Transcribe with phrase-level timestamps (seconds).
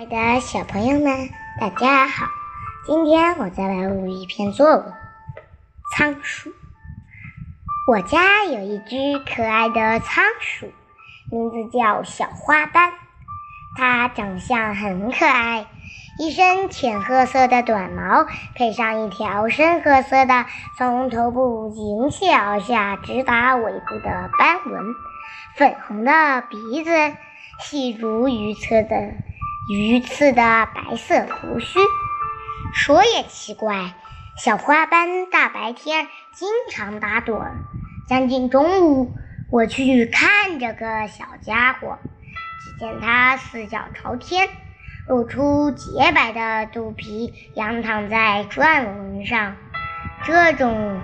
[0.00, 1.28] 亲爱的小朋友们，
[1.60, 2.26] 大家好！
[2.86, 4.78] 今天我再来录一篇作文
[5.94, 6.48] 《仓鼠》。
[7.86, 10.72] 我家有一只可爱的仓鼠，
[11.30, 12.94] 名字叫小花斑。
[13.76, 15.66] 它长相很可爱，
[16.18, 20.46] 一身浅褐色的短毛，配上一条深褐色的
[20.78, 24.82] 从头部引起而下直达尾部的斑纹，
[25.56, 26.90] 粉红的鼻子，
[27.60, 29.12] 细如鱼刺的。
[29.72, 30.42] 鱼刺的
[30.74, 31.78] 白色胡须，
[32.74, 33.94] 说也奇怪，
[34.36, 37.56] 小花斑大白天经常打盹儿。
[38.08, 39.14] 将近中午，
[39.48, 42.00] 我去看这个小家伙，
[42.64, 44.48] 只见它四脚朝天，
[45.06, 49.54] 露出洁白的肚皮，仰躺在转轮上。
[50.24, 51.00] 这种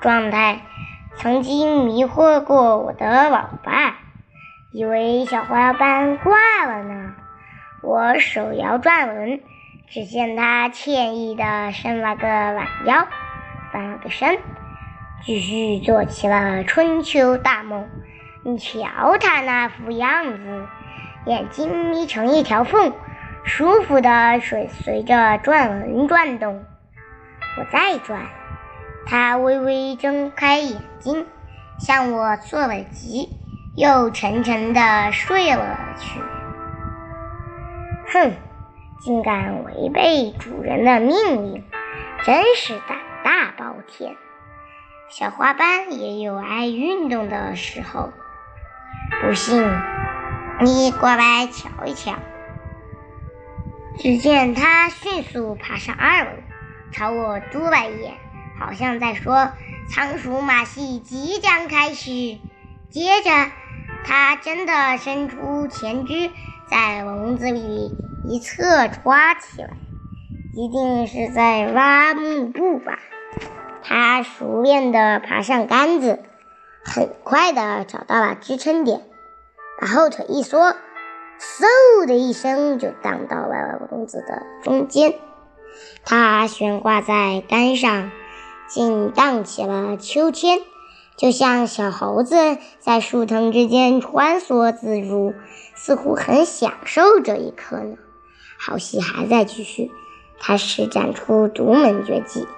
[0.00, 0.62] 状态
[1.18, 3.98] 曾经迷惑过我的老爸，
[4.72, 7.14] 以为小花斑挂了呢。
[7.84, 9.40] 我手摇转轮，
[9.88, 13.06] 只见他惬意地伸了个懒腰，
[13.70, 14.38] 翻了个身，
[15.22, 17.86] 继续做起了春秋大梦。
[18.42, 20.66] 你瞧他那副样子，
[21.26, 22.94] 眼睛眯成一条缝，
[23.44, 26.64] 舒服的水随着转轮转动。
[27.58, 28.22] 我再转，
[29.06, 31.26] 他微微睁开眼睛，
[31.78, 33.28] 向我做了揖，
[33.76, 36.18] 又沉沉地睡了去。
[38.14, 38.32] 哼，
[39.00, 41.64] 竟敢违背主人的命令，
[42.24, 44.14] 真是胆大包天！
[45.10, 48.12] 小花斑也有爱运动的时候，
[49.20, 49.68] 不信
[50.60, 52.14] 你过来瞧一瞧。
[53.98, 56.30] 只见它迅速爬上二楼，
[56.92, 58.14] 朝我嘟了一眼，
[58.60, 59.50] 好像在说
[59.90, 62.38] “仓鼠马戏即将开始”。
[62.90, 63.50] 接着，
[64.04, 66.30] 它真的伸出前肢。
[66.70, 67.92] 在笼子里
[68.26, 69.70] 一侧抓起来，
[70.54, 72.98] 一定是在挖幕布吧。
[73.82, 76.20] 他熟练地爬上杆子，
[76.84, 79.02] 很快地找到了支撑点，
[79.80, 80.58] 把后腿一缩，
[81.38, 85.14] 嗖的一声就荡到了笼子的中间。
[86.04, 88.10] 它悬挂在杆上，
[88.68, 90.60] 竟荡起了秋千。
[91.16, 95.32] 就像小猴子在树藤之间穿梭自如，
[95.76, 97.96] 似乎很享受这一刻呢。
[98.58, 99.92] 好戏还在继续，
[100.40, 102.48] 他施展出独门绝技，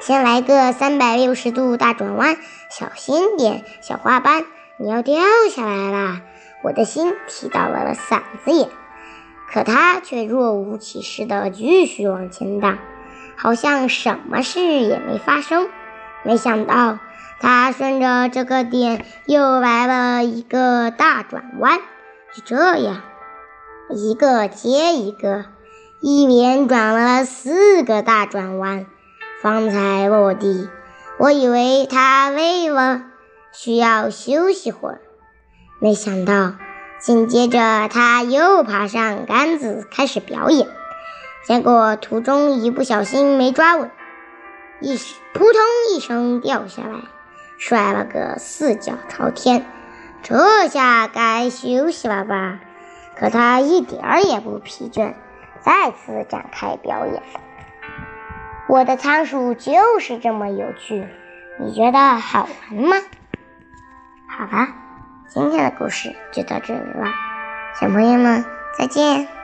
[0.00, 2.38] 先来个三百六十度大转弯，
[2.70, 4.46] 小心点，小花斑，
[4.78, 5.16] 你要掉
[5.50, 6.22] 下来啦！
[6.64, 8.70] 我的心提到了嗓子眼，
[9.52, 12.78] 可他却若无其事地继续往前荡，
[13.36, 15.68] 好像什么事也没发生。
[16.24, 16.98] 没想到。
[17.40, 21.78] 他顺着这个点又来了一个大转弯，
[22.34, 23.02] 就这样，
[23.90, 25.44] 一个接一个，
[26.00, 28.86] 一连转了四个大转弯，
[29.42, 30.68] 方才落地。
[31.18, 33.02] 我以为他累了，
[33.52, 35.00] 需要休息会儿，
[35.78, 36.54] 没想到
[36.98, 40.68] 紧接着他又爬上杆子开始表演，
[41.46, 43.90] 结果途中一不小心没抓稳，
[44.80, 44.96] 一
[45.32, 45.54] 扑通
[45.94, 46.98] 一声掉下来。
[47.58, 49.64] 摔了个四脚朝天，
[50.22, 52.60] 这下该休息了吧？
[53.18, 55.14] 可他一点儿也不疲倦，
[55.60, 57.22] 再次展开表演。
[58.68, 61.08] 我的仓鼠就是这么有趣，
[61.58, 62.96] 你觉得好玩吗？
[64.28, 64.68] 好了，
[65.28, 67.06] 今天的故事就到这里了，
[67.80, 68.44] 小朋友们
[68.78, 69.35] 再见。